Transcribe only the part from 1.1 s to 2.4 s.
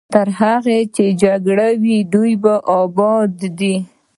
جګړه وي دوی